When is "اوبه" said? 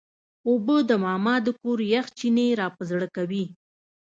0.47-0.77